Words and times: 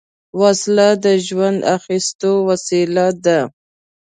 وسله 0.41 0.87
د 1.03 1.05
ژوند 1.27 1.59
اخیستو 1.75 2.31
وسیله 2.49 3.07
ده 3.25 3.39